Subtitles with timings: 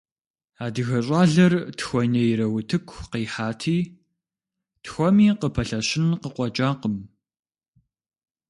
[0.65, 3.79] Адыгэ щӀалэр тхуэнейрэ утыку къихьати,
[4.83, 6.95] тхуэми къыпэлъэщын къыкъуэкӀакъым.